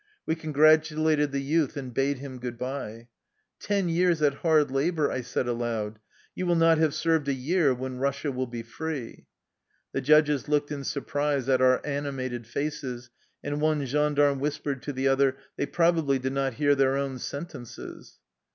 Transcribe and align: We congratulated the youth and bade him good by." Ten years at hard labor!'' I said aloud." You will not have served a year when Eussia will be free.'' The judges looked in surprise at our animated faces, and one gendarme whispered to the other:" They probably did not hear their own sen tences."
We 0.25 0.33
congratulated 0.33 1.31
the 1.31 1.43
youth 1.43 1.77
and 1.77 1.93
bade 1.93 2.17
him 2.17 2.39
good 2.39 2.57
by." 2.57 3.09
Ten 3.59 3.87
years 3.87 4.19
at 4.23 4.33
hard 4.33 4.71
labor!'' 4.71 5.11
I 5.11 5.21
said 5.21 5.47
aloud." 5.47 5.99
You 6.35 6.47
will 6.47 6.55
not 6.55 6.79
have 6.79 6.95
served 6.95 7.27
a 7.27 7.33
year 7.35 7.71
when 7.75 7.99
Eussia 7.99 8.33
will 8.33 8.47
be 8.47 8.63
free.'' 8.63 9.27
The 9.91 10.01
judges 10.01 10.49
looked 10.49 10.71
in 10.71 10.85
surprise 10.85 11.47
at 11.49 11.61
our 11.61 11.85
animated 11.85 12.47
faces, 12.47 13.11
and 13.43 13.61
one 13.61 13.85
gendarme 13.85 14.39
whispered 14.39 14.81
to 14.81 14.91
the 14.91 15.07
other:" 15.07 15.37
They 15.57 15.67
probably 15.67 16.17
did 16.17 16.33
not 16.33 16.55
hear 16.55 16.73
their 16.73 16.97
own 16.97 17.19
sen 17.19 17.45
tences." 17.45 18.13